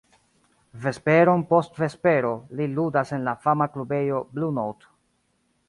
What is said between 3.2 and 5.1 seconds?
en la fama klubejo "Blue Note".